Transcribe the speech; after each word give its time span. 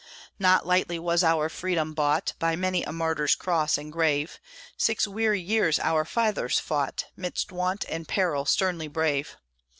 Not 0.39 0.65
lightly 0.65 0.97
was 0.97 1.23
our 1.23 1.47
freedom 1.47 1.93
bought, 1.93 2.33
By 2.39 2.55
many 2.55 2.81
a 2.83 2.91
martyr's 2.91 3.35
cross 3.35 3.77
and 3.77 3.93
grave; 3.93 4.39
Six 4.75 5.07
weary 5.07 5.39
years 5.39 5.77
our 5.77 6.05
fathers 6.05 6.57
fought, 6.59 7.05
'Midst 7.15 7.51
want 7.51 7.85
and 7.87 8.07
peril, 8.07 8.45
sternly 8.45 8.87
brave. 8.87 9.37